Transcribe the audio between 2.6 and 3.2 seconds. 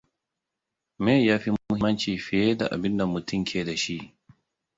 abinda